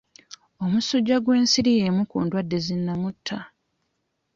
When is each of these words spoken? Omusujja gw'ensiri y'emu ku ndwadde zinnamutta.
Omusujja 0.63 1.15
gw'ensiri 1.23 1.71
y'emu 1.79 2.03
ku 2.11 2.17
ndwadde 2.23 2.57
zinnamutta. 2.65 3.37